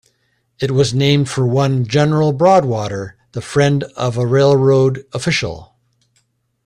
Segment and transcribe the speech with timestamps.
[0.59, 5.75] It was named for one General Broadwater, the friend of a railroad official.